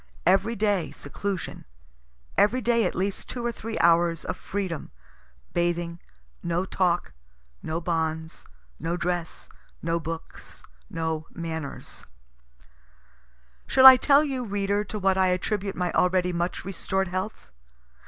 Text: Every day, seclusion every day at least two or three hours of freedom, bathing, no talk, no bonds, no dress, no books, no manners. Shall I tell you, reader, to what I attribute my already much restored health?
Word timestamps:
Every 0.25 0.55
day, 0.55 0.89
seclusion 0.89 1.63
every 2.35 2.59
day 2.59 2.85
at 2.85 2.95
least 2.95 3.29
two 3.29 3.45
or 3.45 3.51
three 3.51 3.77
hours 3.77 4.25
of 4.25 4.35
freedom, 4.35 4.89
bathing, 5.53 5.99
no 6.41 6.65
talk, 6.65 7.13
no 7.61 7.79
bonds, 7.79 8.43
no 8.79 8.97
dress, 8.97 9.47
no 9.79 9.99
books, 9.99 10.63
no 10.89 11.27
manners. 11.33 12.07
Shall 13.67 13.85
I 13.85 13.95
tell 13.95 14.23
you, 14.23 14.43
reader, 14.43 14.83
to 14.85 14.97
what 14.97 15.19
I 15.19 15.27
attribute 15.27 15.75
my 15.75 15.91
already 15.91 16.33
much 16.33 16.65
restored 16.65 17.09
health? 17.09 17.51